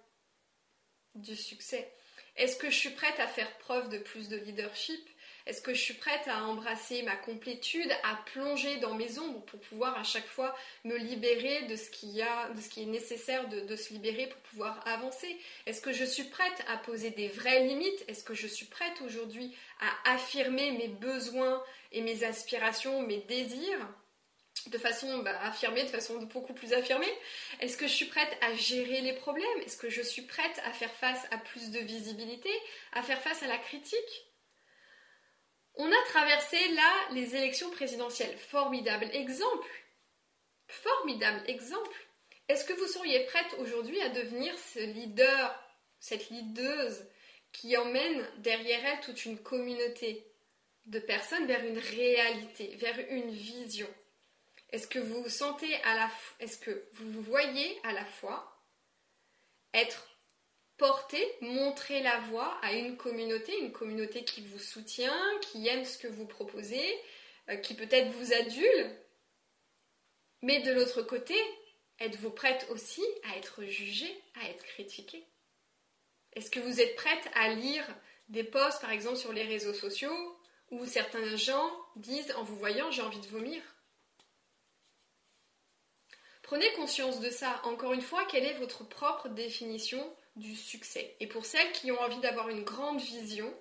du 1.16 1.36
succès? 1.36 1.94
Est-ce 2.40 2.56
que 2.56 2.70
je 2.70 2.76
suis 2.76 2.92
prête 2.92 3.20
à 3.20 3.28
faire 3.28 3.52
preuve 3.58 3.90
de 3.90 3.98
plus 3.98 4.30
de 4.30 4.38
leadership? 4.38 5.02
Est-ce 5.46 5.62
que 5.62 5.74
je 5.74 5.82
suis 5.82 5.94
prête 5.96 6.26
à 6.28 6.46
embrasser 6.46 7.04
ma 7.04 7.18
complétude, 7.18 7.92
à 8.04 8.16
plonger 8.32 8.78
dans 8.78 8.94
mes 8.94 9.20
ombres 9.20 9.42
pour 9.42 9.60
pouvoir 9.60 9.98
à 9.98 10.04
chaque 10.04 10.28
fois 10.28 10.56
me 10.86 10.96
libérer 10.96 11.64
de 11.64 11.76
ce, 11.76 11.90
qui 11.90 12.22
est 12.22 12.86
nécessaire 12.86 13.50
de 13.50 13.76
se 13.76 13.92
libérer 13.92 14.28
pour 14.28 14.40
pouvoir 14.42 14.88
avancer? 14.88 15.38
Est-ce 15.66 15.82
que 15.82 15.92
je 15.92 16.06
suis 16.06 16.24
prête 16.24 16.64
à 16.70 16.78
poser 16.78 17.10
des 17.10 17.28
vraies 17.28 17.66
limites? 17.66 18.06
Est-ce 18.08 18.24
que 18.24 18.34
je 18.34 18.48
suis 18.48 18.68
prête 18.68 19.02
aujourd'hui 19.02 19.54
à 19.82 20.14
affirmer 20.14 20.72
mes 20.72 20.88
besoins 20.88 21.62
et 21.92 22.00
mes 22.00 22.24
aspirations, 22.24 23.02
mes 23.02 23.20
désirs? 23.28 23.86
De 24.70 24.78
façon 24.78 25.20
bah, 25.20 25.38
affirmée, 25.42 25.84
de 25.84 25.90
façon 25.90 26.18
beaucoup 26.18 26.54
plus 26.54 26.74
affirmée 26.74 27.12
Est-ce 27.60 27.78
que 27.78 27.88
je 27.88 27.94
suis 27.94 28.06
prête 28.06 28.38
à 28.42 28.54
gérer 28.54 29.02
les 29.02 29.14
problèmes? 29.14 29.62
Est-ce 29.66 29.78
que 29.78 29.90
je 29.90 30.02
suis 30.02 30.22
prête 30.22 30.62
à 30.66 30.72
faire 30.72 30.94
face 30.94 31.26
à 31.32 31.38
plus 31.38 31.72
de 31.72 31.80
visibilité, 31.80 32.52
à 32.94 33.02
faire 33.02 33.22
face 33.22 33.44
à 33.44 33.48
la 33.48 33.58
critique? 33.58 34.26
On 35.76 35.92
a 35.92 36.06
traversé 36.08 36.58
là 36.74 36.92
les 37.14 37.36
élections 37.36 37.70
présidentielles. 37.72 38.38
Formidable 38.38 39.10
exemple. 39.14 39.70
Formidable 40.68 41.42
exemple. 41.48 41.98
Est-ce 42.48 42.66
que 42.66 42.74
vous 42.74 42.88
seriez 42.88 43.26
prête 43.26 43.56
aujourd'hui 43.60 44.02
à 44.02 44.10
devenir 44.10 44.54
ce 44.58 44.80
leader, 44.80 45.58
cette 46.00 46.30
leaduse 46.30 47.06
qui 47.52 47.76
emmène 47.78 48.28
derrière 48.38 48.86
elle 48.86 49.00
toute 49.02 49.26
une 49.26 49.40
communauté 49.40 50.26
de 50.86 51.00
personnes 51.00 51.46
vers 51.48 51.64
une 51.64 51.80
réalité, 51.80 52.76
vers 52.76 53.00
une 53.10 53.32
vision? 53.32 53.88
Est-ce 54.72 54.88
que 54.88 55.00
vous 55.00 55.28
sentez 55.30 55.74
à 55.84 55.96
la 55.96 56.10
est-ce 56.40 56.58
que 56.58 56.88
vous 56.94 57.22
voyez 57.22 57.80
à 57.84 57.94
la 57.94 58.06
fois 58.06 58.56
être 59.74 60.08
porté, 60.78 61.22
montrer 61.42 62.02
la 62.02 62.20
voie 62.22 62.58
à 62.62 62.74
une 62.74 62.96
communauté, 62.96 63.58
une 63.60 63.74
communauté 63.74 64.24
qui 64.24 64.42
vous 64.42 64.60
soutient, 64.60 65.20
qui 65.42 65.68
aime 65.68 65.86
ce 65.86 65.98
que 65.98 66.08
vous 66.08 66.26
proposez, 66.26 67.00
euh, 67.50 67.58
qui 67.58 67.74
peut-être 67.74 68.10
vous 68.12 68.34
adule, 68.34 68.98
mais 70.42 70.62
de 70.62 70.72
l'autre 70.72 71.02
côté, 71.02 71.36
êtes-vous 72.00 72.32
prête 72.32 72.66
aussi 72.70 73.04
à 73.24 73.38
être 73.38 73.64
jugée, 73.66 74.24
à 74.42 74.50
être 74.50 74.64
critiquée? 74.66 75.28
Est-ce 76.34 76.50
que 76.50 76.62
vous 76.62 76.80
êtes 76.80 76.96
prête 76.96 77.30
à 77.34 77.50
lire 77.50 77.86
des 78.30 78.44
posts, 78.44 78.80
par 78.80 78.92
exemple, 78.92 79.18
sur 79.18 79.34
les 79.34 79.44
réseaux 79.44 79.74
sociaux, 79.74 80.40
où 80.72 80.86
certains 80.86 81.36
gens 81.36 81.70
disent, 81.98 82.32
en 82.38 82.44
vous 82.44 82.56
voyant, 82.56 82.90
j'ai 82.92 83.02
envie 83.02 83.20
de 83.20 83.28
vomir? 83.28 83.62
Prenez 86.50 86.74
conscience 86.74 87.20
de 87.20 87.30
ça. 87.30 87.62
Encore 87.64 87.94
une 87.94 88.02
fois, 88.02 88.26
quelle 88.26 88.44
est 88.44 88.56
votre 88.56 88.84
propre 88.84 89.30
définition 89.30 90.04
du 90.36 90.56
succès? 90.56 91.16
Et 91.20 91.28
pour 91.28 91.46
celles 91.46 91.72
qui 91.74 91.92
ont 91.92 92.02
envie 92.02 92.20
d'avoir 92.22 92.50
une 92.50 92.64
grande 92.64 93.00
vision, 93.00 93.54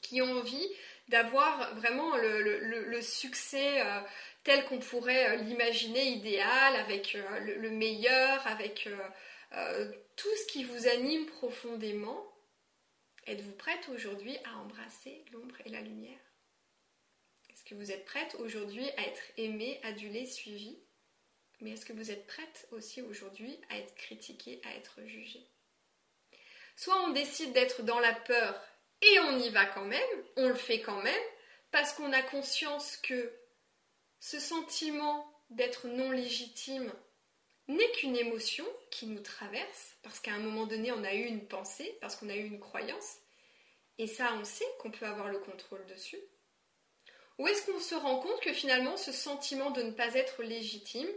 qui 0.00 0.22
ont 0.22 0.30
envie 0.30 0.68
d'avoir 1.08 1.74
vraiment 1.74 2.16
le, 2.16 3.02
succès 3.02 3.80
euh, 3.84 4.00
tel 4.44 4.64
qu'on 4.66 4.78
pourrait 4.78 5.30
euh, 5.30 5.42
l'imaginer 5.42 6.04
idéal, 6.04 6.76
avec 6.76 7.16
euh, 7.16 7.40
le, 7.40 7.70
meilleur, 7.70 8.46
avec 8.46 8.88
tout 10.14 10.36
ce 10.36 10.46
qui 10.52 10.62
vous 10.62 10.86
anime 10.86 11.26
profondément, 11.26 12.24
êtes-vous 13.26 13.56
prête 13.56 13.88
aujourd'hui 13.92 14.36
à 14.44 14.58
embrasser 14.58 15.24
l'ombre 15.32 15.56
et 15.64 15.70
la 15.70 15.80
lumière? 15.80 16.20
Est-ce 17.52 17.64
que 17.64 17.74
vous 17.74 17.90
êtes 17.90 18.04
prête 18.04 18.36
aujourd'hui 18.38 18.88
à 18.98 19.02
être 19.02 19.32
aimée, 19.36 19.80
adulée, 19.82 20.26
suivie? 20.26 20.78
Mais 21.64 21.72
est-ce 21.72 21.86
que 21.86 21.94
vous 21.94 22.10
êtes 22.10 22.26
prête 22.26 22.68
aussi 22.72 23.00
aujourd'hui 23.00 23.58
à 23.70 23.78
être 23.78 23.94
critiquée, 23.94 24.60
à 24.64 24.74
être 24.74 25.02
jugée? 25.06 25.48
Soit 26.76 27.00
on 27.04 27.12
décide 27.12 27.54
d'être 27.54 27.82
dans 27.82 28.00
la 28.00 28.12
peur 28.12 28.62
et 29.00 29.18
on 29.20 29.38
y 29.38 29.48
va 29.48 29.64
quand 29.64 29.86
même, 29.86 30.24
on 30.36 30.48
le 30.48 30.54
fait 30.54 30.80
quand 30.80 31.02
même, 31.02 31.22
parce 31.70 31.94
qu'on 31.94 32.12
a 32.12 32.22
conscience 32.22 32.98
que 32.98 33.32
ce 34.20 34.38
sentiment 34.38 35.26
d'être 35.48 35.88
non 35.88 36.10
légitime 36.10 36.92
n'est 37.68 37.90
qu'une 37.92 38.16
émotion 38.16 38.66
qui 38.90 39.06
nous 39.06 39.22
traverse, 39.22 39.96
parce 40.02 40.20
qu'à 40.20 40.34
un 40.34 40.40
moment 40.40 40.66
donné 40.66 40.92
on 40.92 41.02
a 41.02 41.14
eu 41.14 41.24
une 41.24 41.48
pensée, 41.48 41.96
parce 42.02 42.14
qu'on 42.16 42.28
a 42.28 42.36
eu 42.36 42.44
une 42.44 42.60
croyance, 42.60 43.16
et 43.96 44.06
ça 44.06 44.34
on 44.34 44.44
sait 44.44 44.68
qu'on 44.80 44.90
peut 44.90 45.06
avoir 45.06 45.28
le 45.28 45.38
contrôle 45.38 45.86
dessus. 45.86 46.20
Ou 47.38 47.48
est-ce 47.48 47.64
qu'on 47.64 47.80
se 47.80 47.94
rend 47.94 48.18
compte 48.18 48.40
que 48.42 48.52
finalement 48.52 48.98
ce 48.98 49.12
sentiment 49.12 49.70
de 49.70 49.82
ne 49.82 49.92
pas 49.92 50.14
être 50.14 50.42
légitime, 50.42 51.08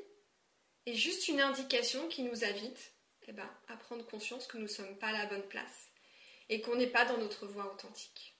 est 0.88 0.94
juste 0.94 1.27
une 1.27 1.41
indication 1.41 2.08
qui 2.08 2.24
nous 2.24 2.46
invite 2.46 2.94
eh 3.27 3.34
ben, 3.34 3.50
à 3.67 3.75
prendre 3.75 4.06
conscience 4.06 4.48
que 4.48 4.58
nous 4.58 4.63
ne 4.63 4.70
sommes 4.70 4.98
pas 4.98 5.08
à 5.08 5.12
la 5.12 5.25
bonne 5.25 5.48
place 5.48 5.89
et 6.50 6.62
qu'on 6.62 6.75
n'est 6.75 6.88
pas 6.88 7.06
dans 7.06 7.17
notre 7.17 7.46
voie 7.46 7.72
authentique. 7.74 8.36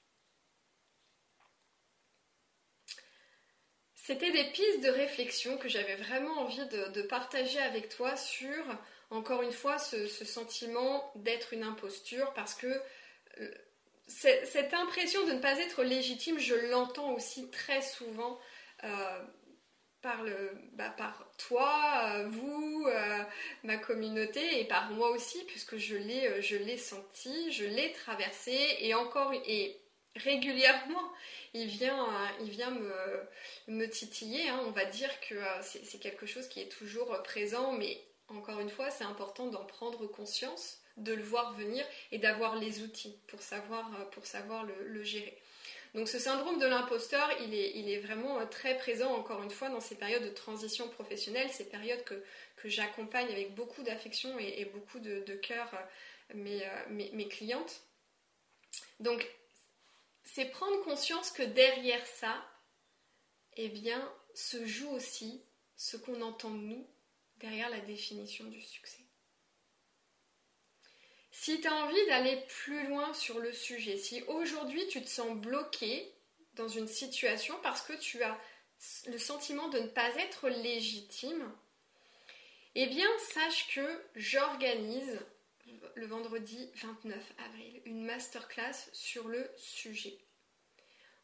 C'était 3.96 4.32
des 4.32 4.46
pistes 4.52 4.82
de 4.82 4.90
réflexion 4.90 5.58
que 5.58 5.68
j'avais 5.68 5.96
vraiment 5.96 6.40
envie 6.40 6.66
de, 6.68 7.02
partager 7.02 7.60
avec 7.60 7.90
toi 7.90 8.16
sur, 8.16 8.64
encore 9.10 9.42
une 9.42 9.52
fois, 9.52 9.78
ce, 9.78 10.08
sentiment 10.08 11.12
d'être 11.16 11.52
une 11.52 11.64
imposture 11.64 12.34
parce 12.34 12.54
que 12.54 12.82
euh, 13.42 13.52
cette 14.08 14.74
impression 14.74 15.26
de 15.26 15.34
ne 15.34 15.40
pas 15.40 15.60
être 15.60 15.84
légitime, 15.84 16.40
je 16.40 16.56
l'entends 16.56 17.12
aussi 17.12 17.52
très 17.52 17.82
souvent. 17.82 18.40
Euh, 18.86 19.24
par, 20.02 20.24
le, 20.24 20.52
bah, 20.74 20.90
par 20.90 21.26
toi, 21.38 22.24
vous, 22.28 22.88
ma 23.64 23.78
communauté 23.78 24.60
et 24.60 24.66
par 24.66 24.92
moi 24.92 25.10
aussi, 25.10 25.44
puisque 25.46 25.78
je 25.78 25.96
l'ai, 25.96 26.42
je 26.42 26.56
l'ai 26.56 26.78
senti, 26.78 27.52
je 27.52 27.66
l'ai 27.66 27.92
traversé 27.94 28.78
et 28.80 28.94
encore 28.94 29.34
et 29.34 29.80
régulièrement, 30.16 31.12
il 31.54 31.68
vient, 31.68 32.08
il 32.42 32.50
vient 32.50 32.72
me, 32.72 33.28
me 33.68 33.86
titiller. 33.88 34.50
Hein. 34.50 34.62
On 34.66 34.72
va 34.72 34.86
dire 34.86 35.10
que 35.22 35.36
c'est 35.62 36.00
quelque 36.00 36.26
chose 36.26 36.48
qui 36.48 36.62
est 36.62 36.70
toujours 36.72 37.22
présent, 37.24 37.74
mais 37.74 38.02
encore 38.30 38.60
une 38.60 38.70
fois, 38.70 38.90
c'est 38.90 39.06
important 39.06 39.48
d'en 39.48 39.64
prendre 39.64 40.06
conscience, 40.08 40.80
de 40.98 41.14
le 41.14 41.24
voir 41.24 41.54
venir 41.54 41.86
et 42.12 42.18
d'avoir 42.18 42.56
les 42.56 42.82
outils 42.82 43.18
pour 43.28 43.42
savoir 43.42 43.90
le, 44.66 45.04
gérer. 45.04 45.38
Donc 45.98 46.08
ce 46.08 46.20
syndrome 46.20 46.60
de 46.60 46.68
l'imposteur, 46.68 47.28
il 47.42 47.56
est, 47.56 48.00
vraiment 48.02 48.46
très 48.46 48.78
présent, 48.78 49.16
encore 49.16 49.42
une 49.42 49.50
fois, 49.50 49.70
dans 49.70 49.80
ces 49.80 49.96
périodes 49.96 50.26
de 50.26 50.30
transition 50.30 50.88
professionnelle, 50.90 51.50
ces 51.50 51.68
périodes 51.68 52.04
que, 52.04 52.24
j'accompagne 52.66 53.32
avec 53.32 53.56
beaucoup 53.56 53.82
d'affection 53.82 54.38
et, 54.38 54.64
beaucoup 54.66 55.00
de, 55.00 55.36
cœur 55.42 55.74
euh, 55.74 56.36
mes, 56.36 56.64
euh, 56.64 56.70
mes, 56.92 57.10
mes 57.14 57.28
clientes. 57.28 57.82
Donc 59.00 59.28
c'est 60.24 60.46
prendre 60.46 60.84
conscience 60.84 61.32
que 61.32 61.42
derrière 61.42 62.06
ça, 62.06 62.46
eh 63.56 63.70
bien, 63.70 64.08
se 64.36 64.68
joue 64.68 64.92
aussi 64.92 65.42
ce 65.78 65.98
qu'on 65.98 66.22
entend 66.22 66.52
nous 66.52 66.88
derrière 67.38 67.72
la 67.72 67.80
définition 67.80 68.46
du 68.46 68.62
succès. 68.62 69.07
Si 71.40 71.62
tu 71.62 71.68
as 71.68 71.76
envie 71.76 72.06
d'aller 72.08 72.36
plus 72.48 72.88
loin 72.88 73.14
sur 73.14 73.38
le 73.38 73.54
sujet, 73.54 73.98
si 73.98 74.24
aujourd'hui 74.24 74.86
tu 74.88 75.04
te 75.04 75.08
sens 75.08 75.38
bloqué 75.38 76.12
dans 76.56 76.68
une 76.68 76.88
situation 76.88 77.56
parce 77.62 77.84
que 77.84 77.94
tu 77.94 78.24
as 78.24 78.38
le 79.06 79.20
sentiment 79.20 79.70
de 79.70 79.78
ne 79.78 79.88
pas 79.88 80.10
être 80.16 80.50
légitime, 80.50 81.48
eh 82.74 82.88
bien 82.88 83.08
sache 83.36 83.68
que 83.74 84.04
j'organise 84.16 85.20
le 85.94 86.08
vendredi 86.08 86.72
29 86.82 87.16
avril 87.46 87.82
une 87.86 88.04
masterclass 88.04 88.90
sur 88.92 89.28
le 89.28 89.48
sujet. 89.58 90.18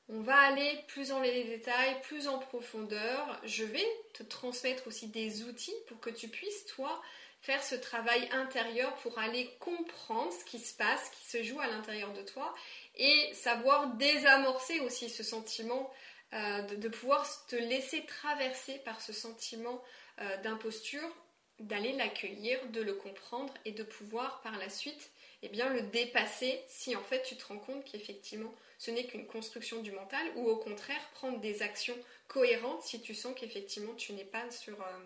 On 0.09 0.21
va 0.21 0.37
aller 0.37 0.83
plus 0.89 1.11
en 1.11 1.21
les 1.21 1.43
détails, 1.45 1.99
plus 2.01 2.27
en 2.27 2.37
profondeur. 2.37 3.41
Je 3.45 3.63
vais 3.63 3.87
te 4.13 4.21
transmettre 4.21 4.85
aussi 4.85 5.07
des 5.07 5.43
outils 5.43 5.75
pour 5.87 5.99
que 5.99 6.11
tu 6.11 6.27
puisses, 6.27 6.67
toi, 6.67 7.01
faire 7.43 7.61
ce 7.61 7.75
travail 7.75 8.27
intérieur 8.31 8.95
pour 8.95 9.19
aller 9.19 9.49
comprendre 9.59 10.31
ce 10.31 10.45
qui 10.45 10.59
se 10.59 10.73
passe, 10.73 11.11
ce 11.11 11.11
qui 11.11 11.25
se 11.29 11.43
joue 11.43 11.59
à 11.59 11.67
l'intérieur 11.67 12.13
de 12.13 12.21
toi 12.21 12.55
et 12.95 13.33
savoir 13.33 13.87
désamorcer 13.95 14.79
aussi 14.79 15.09
ce 15.09 15.23
sentiment 15.23 15.91
euh, 16.33 16.61
de, 16.61 16.87
pouvoir 16.87 17.27
te 17.47 17.57
laisser 17.57 18.05
traverser 18.05 18.79
par 18.79 19.01
ce 19.01 19.11
sentiment 19.11 19.83
euh, 20.21 20.37
d'imposture, 20.37 21.07
d'aller 21.59 21.91
l'accueillir, 21.91 22.65
de 22.69 22.81
le 22.81 22.93
comprendre 22.93 23.53
et 23.65 23.71
de 23.71 23.83
pouvoir 23.83 24.41
par 24.41 24.57
la 24.57 24.69
suite 24.69 25.11
eh 25.41 25.49
bien, 25.49 25.67
le 25.69 25.81
dépasser 25.81 26.63
si 26.67 26.95
en 26.95 27.03
fait 27.03 27.21
tu 27.23 27.35
te 27.35 27.45
rends 27.45 27.59
compte 27.59 27.83
qu'effectivement 27.83 28.55
ce 28.77 28.89
n'est 28.89 29.05
qu'une 29.05 29.27
construction 29.27 29.81
du 29.81 29.91
mental 29.91 30.25
ou 30.37 30.47
au 30.47 30.55
contraire 30.55 31.09
prendre 31.13 31.39
des 31.41 31.61
actions 31.61 31.97
cohérentes 32.29 32.83
si 32.83 33.01
tu 33.01 33.13
sens 33.13 33.35
qu'effectivement 33.37 33.93
tu 33.95 34.13
n'es 34.13 34.23
pas 34.23 34.49
sur, 34.49 34.81
euh, 34.81 34.99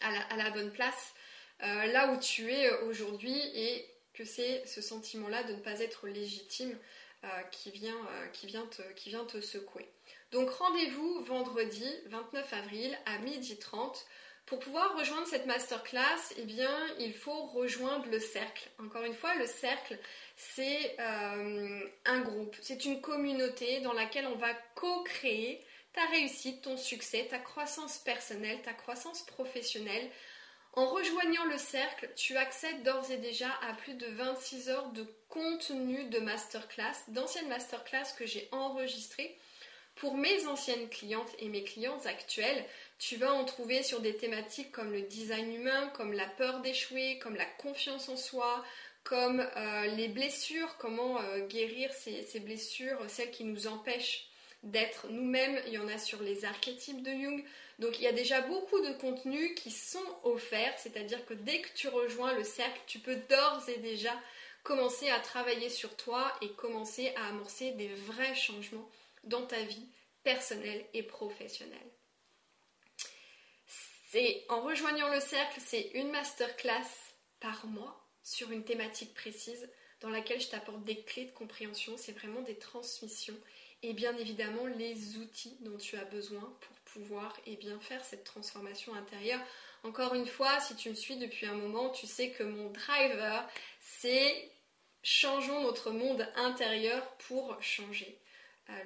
à, 0.00 0.36
la, 0.36 0.50
bonne 0.50 0.70
place 0.70 1.14
euh, 1.62 1.86
là 1.86 2.12
où 2.12 2.18
tu 2.18 2.50
es 2.50 2.70
aujourd'hui 2.82 3.38
et 3.54 3.88
que 4.14 4.24
c'est 4.24 4.66
ce 4.66 4.80
sentiment-là 4.80 5.42
de 5.44 5.54
ne 5.54 5.60
pas 5.60 5.80
être 5.80 6.06
légitime 6.06 6.76
euh, 7.24 7.28
qui, 7.50 7.70
vient, 7.70 7.96
qui, 8.32 8.46
vient 8.46 9.24
te, 9.24 9.40
secouer. 9.40 9.88
Donc 10.32 10.50
rendez-vous 10.50 11.22
vendredi 11.24 11.86
29 12.06 12.52
avril 12.52 12.98
à 13.06 13.18
12h30 13.18 14.04
pour 14.46 14.58
pouvoir 14.58 14.96
rejoindre 14.98 15.26
cette 15.26 15.46
masterclass, 15.46 16.34
eh 16.36 16.42
bien, 16.42 16.76
il 16.98 17.14
faut 17.14 17.46
rejoindre 17.46 18.06
le 18.10 18.18
cercle. 18.18 18.68
Encore 18.78 19.04
une 19.04 19.14
fois, 19.14 19.34
le 19.36 19.46
cercle, 19.46 19.98
c'est 20.36 20.96
euh, 20.98 21.80
un 22.04 22.20
groupe, 22.20 22.56
c'est 22.60 22.84
une 22.84 23.00
communauté 23.00 23.80
dans 23.80 23.92
laquelle 23.92 24.26
on 24.26 24.34
va 24.34 24.52
co-créer 24.74 25.64
ta 25.92 26.04
réussite, 26.06 26.62
ton 26.62 26.76
succès, 26.76 27.26
ta 27.30 27.38
croissance 27.38 27.98
personnelle, 27.98 28.60
ta 28.62 28.72
croissance 28.72 29.22
professionnelle. 29.22 30.10
En 30.74 30.86
rejoignant 30.86 31.44
le 31.44 31.58
cercle, 31.58 32.08
tu 32.16 32.36
accèdes 32.36 32.82
d'ores 32.82 33.10
et 33.10 33.18
déjà 33.18 33.50
à 33.68 33.74
plus 33.74 33.94
de 33.94 34.06
26 34.06 34.70
heures 34.70 34.88
de 34.92 35.06
contenu 35.28 36.04
de 36.04 36.18
masterclass, 36.18 36.94
d'anciennes 37.08 37.48
masterclass 37.48 38.14
que 38.16 38.24
j'ai 38.24 38.48
enregistrées 38.52 39.36
pour 39.94 40.16
mes 40.16 40.46
anciennes 40.46 40.88
clientes 40.88 41.30
et 41.38 41.48
mes 41.48 41.64
clientes 41.64 42.06
actuelles, 42.06 42.64
tu 42.98 43.16
vas 43.16 43.32
en 43.32 43.44
trouver 43.44 43.82
sur 43.82 44.00
des 44.00 44.16
thématiques 44.16 44.72
comme 44.72 44.92
le 44.92 45.02
design 45.02 45.54
humain, 45.54 45.90
comme 45.94 46.12
la 46.12 46.26
peur 46.26 46.60
d'échouer, 46.60 47.18
comme 47.18 47.36
la 47.36 47.44
confiance 47.44 48.08
en 48.08 48.16
soi, 48.16 48.64
comme 49.04 49.40
euh, 49.40 49.86
les 49.96 50.08
blessures, 50.08 50.76
comment 50.78 51.20
euh, 51.20 51.46
guérir 51.46 51.92
ces, 51.92 52.40
blessures, 52.40 52.98
celles 53.08 53.30
qui 53.30 53.44
nous 53.44 53.66
empêchent 53.66 54.28
d'être 54.62 55.08
nous-mêmes. 55.08 55.60
Il 55.66 55.74
y 55.74 55.78
en 55.78 55.88
a 55.88 55.98
sur 55.98 56.22
les 56.22 56.44
archétypes 56.44 57.02
de 57.02 57.10
Jung. 57.10 57.44
Donc 57.82 57.98
il 57.98 58.04
y 58.04 58.06
a 58.06 58.12
déjà 58.12 58.40
beaucoup 58.42 58.80
de 58.80 58.92
contenus 58.92 59.54
qui 59.56 59.72
sont 59.72 59.98
offerts, 60.22 60.78
c'est-à-dire 60.78 61.26
que 61.26 61.34
dès 61.34 61.60
que 61.60 61.68
tu 61.74 61.88
rejoins 61.88 62.32
le 62.32 62.44
cercle, 62.44 62.80
tu 62.86 63.00
peux 63.00 63.16
d'ores 63.28 63.68
et 63.68 63.78
déjà 63.78 64.14
commencer 64.62 65.10
à 65.10 65.18
travailler 65.18 65.68
sur 65.68 65.96
toi 65.96 66.32
et 66.40 66.52
commencer 66.52 67.12
à 67.16 67.26
amorcer 67.26 67.72
des 67.72 67.88
vrais 67.88 68.36
changements 68.36 68.88
dans 69.24 69.44
ta 69.44 69.60
vie 69.62 69.88
personnelle 70.22 70.84
et 70.94 71.02
professionnelle. 71.02 71.90
C'est 73.66 74.44
en 74.48 74.60
rejoignant 74.60 75.08
le 75.08 75.18
cercle, 75.18 75.60
c'est 75.60 75.90
une 75.94 76.12
masterclass 76.12 76.86
par 77.40 77.66
mois 77.66 78.06
sur 78.22 78.52
une 78.52 78.62
thématique 78.62 79.12
précise 79.12 79.68
dans 80.00 80.10
laquelle 80.10 80.40
je 80.40 80.48
t'apporte 80.48 80.84
des 80.84 81.02
clés 81.02 81.24
de 81.24 81.32
compréhension, 81.32 81.96
c'est 81.96 82.12
vraiment 82.12 82.42
des 82.42 82.58
transmissions 82.58 83.38
et 83.82 83.92
bien 83.92 84.16
évidemment 84.18 84.66
les 84.66 85.16
outils 85.16 85.56
dont 85.60 85.78
tu 85.78 85.96
as 85.96 86.04
besoin 86.04 86.56
pour 86.60 86.76
et 87.46 87.56
bien 87.56 87.78
faire 87.80 88.04
cette 88.04 88.24
transformation 88.24 88.94
intérieure. 88.94 89.40
Encore 89.82 90.14
une 90.14 90.26
fois, 90.26 90.60
si 90.60 90.76
tu 90.76 90.90
me 90.90 90.94
suis 90.94 91.16
depuis 91.16 91.46
un 91.46 91.54
moment, 91.54 91.90
tu 91.90 92.06
sais 92.06 92.30
que 92.30 92.42
mon 92.42 92.70
driver, 92.70 93.48
c'est 93.80 94.50
changeons 95.02 95.62
notre 95.62 95.90
monde 95.90 96.26
intérieur 96.36 97.04
pour 97.28 97.60
changer 97.60 98.18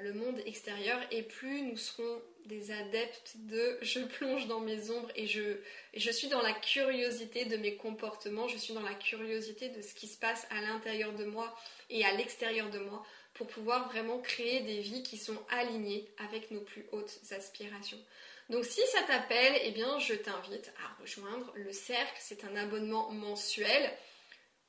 le 0.02 0.12
monde 0.12 0.40
extérieur 0.46 0.98
et 1.10 1.22
plus 1.22 1.62
nous 1.62 1.76
serons 1.76 2.22
des 2.46 2.70
adeptes 2.70 3.34
de 3.36 3.78
je 3.82 4.00
plonge 4.00 4.46
dans 4.46 4.60
mes 4.60 4.90
ombres 4.90 5.10
et 5.16 5.26
je 5.26 6.10
suis 6.10 6.28
dans 6.28 6.42
la 6.42 6.52
curiosité 6.52 7.44
de 7.44 7.56
mes 7.56 7.76
comportements, 7.76 8.48
je 8.48 8.56
suis 8.56 8.74
dans 8.74 8.82
la 8.82 8.94
curiosité 8.94 9.68
de 9.68 9.82
ce 9.82 9.94
qui 9.94 10.06
se 10.06 10.18
passe 10.18 10.46
à 10.50 10.60
l'intérieur 10.60 11.12
de 11.12 11.24
moi 11.24 11.54
et 11.90 12.04
à 12.04 12.12
l'extérieur 12.12 12.70
de 12.70 12.78
moi 12.78 13.04
pour 13.36 13.46
pouvoir 13.46 13.88
vraiment 13.88 14.18
créer 14.18 14.60
des 14.60 14.80
vies 14.80 15.02
qui 15.02 15.18
sont 15.18 15.38
alignées 15.50 16.08
avec 16.18 16.50
nos 16.50 16.60
plus 16.60 16.86
hautes 16.92 17.18
aspirations. 17.30 18.00
Donc 18.48 18.64
si 18.64 18.80
ça 18.92 19.02
t'appelle, 19.02 19.60
eh 19.62 19.72
bien 19.72 19.98
je 19.98 20.14
t'invite 20.14 20.72
à 20.82 21.00
rejoindre 21.02 21.52
le 21.54 21.72
cercle, 21.72 22.16
c'est 22.18 22.44
un 22.44 22.56
abonnement 22.56 23.10
mensuel. 23.10 23.92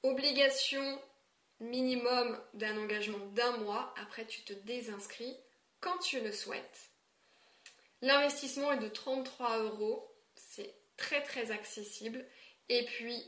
Obligation 0.03 0.99
minimum 1.60 2.39
d'un 2.53 2.77
engagement 2.77 3.25
d'un 3.34 3.58
mois. 3.58 3.93
Après, 4.01 4.25
tu 4.25 4.41
te 4.41 4.53
désinscris 4.53 5.36
quand 5.80 5.97
tu 5.99 6.19
le 6.19 6.32
souhaites. 6.32 6.89
L'investissement 8.01 8.71
est 8.73 8.80
de 8.80 8.89
33 8.89 9.60
euros. 9.60 10.12
C'est 10.36 10.75
très 10.97 11.23
très 11.23 11.51
accessible. 11.51 12.25
Et 12.69 12.86
puis, 12.86 13.23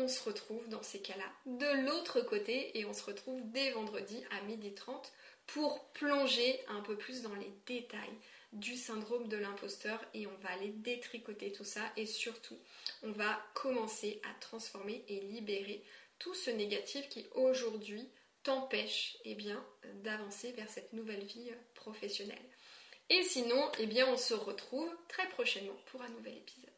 on 0.00 0.08
se 0.08 0.22
retrouve 0.22 0.68
dans 0.68 0.82
ces 0.82 1.00
cas-là 1.00 1.24
de 1.46 1.86
l'autre 1.86 2.20
côté 2.22 2.78
et 2.78 2.84
on 2.84 2.92
se 2.92 3.04
retrouve 3.04 3.40
dès 3.50 3.70
vendredi 3.70 4.22
à 4.30 4.46
12h30 4.46 5.10
pour 5.46 5.84
plonger 5.90 6.60
un 6.68 6.80
peu 6.80 6.96
plus 6.96 7.22
dans 7.22 7.34
les 7.34 7.52
détails 7.66 8.18
du 8.52 8.76
syndrome 8.76 9.28
de 9.28 9.36
l'imposteur 9.36 10.00
et 10.14 10.26
on 10.26 10.36
va 10.42 10.50
aller 10.50 10.70
détricoter 10.70 11.52
tout 11.52 11.64
ça 11.64 11.82
et 11.96 12.06
surtout 12.06 12.58
on 13.02 13.12
va 13.12 13.40
commencer 13.54 14.20
à 14.28 14.40
transformer 14.40 15.04
et 15.08 15.20
libérer 15.20 15.84
tout 16.18 16.34
ce 16.34 16.50
négatif 16.50 17.08
qui 17.08 17.26
aujourd'hui 17.34 18.08
t'empêche 18.42 19.18
eh 19.24 19.34
bien, 19.34 19.64
d'avancer 20.02 20.52
vers 20.52 20.68
cette 20.68 20.92
nouvelle 20.92 21.24
vie 21.24 21.50
professionnelle. 21.74 22.38
Et 23.08 23.22
sinon, 23.22 23.70
eh 23.78 24.02
on 24.04 24.16
se 24.16 24.34
retrouve 24.34 24.90
très 25.08 25.28
prochainement 25.30 25.76
pour 25.86 26.02
un 26.02 26.08
nouvel 26.10 26.36
épisode. 26.36 26.69